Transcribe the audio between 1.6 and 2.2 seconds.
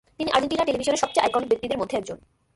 মধ্যে একজন।